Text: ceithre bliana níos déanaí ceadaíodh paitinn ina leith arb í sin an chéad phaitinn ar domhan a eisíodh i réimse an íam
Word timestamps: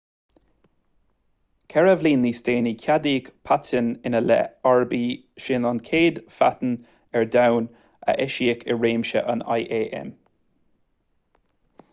ceithre 1.73 1.91
bliana 2.03 2.21
níos 2.21 2.39
déanaí 2.47 2.73
ceadaíodh 2.85 3.29
paitinn 3.49 3.91
ina 4.11 4.21
leith 4.29 4.65
arb 4.71 4.95
í 5.01 5.03
sin 5.47 5.69
an 5.73 5.83
chéad 5.91 6.19
phaitinn 6.39 6.75
ar 7.21 7.29
domhan 7.37 7.71
a 8.13 8.19
eisíodh 8.27 8.67
i 8.77 8.81
réimse 8.81 9.27
an 9.37 9.47
íam 9.61 10.11